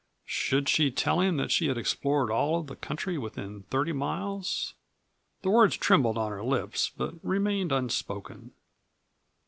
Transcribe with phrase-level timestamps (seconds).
[0.25, 4.73] Should she tell him that she had explored all of the country within thirty miles?
[5.43, 8.51] The words trembled on her lips but remained unspoken.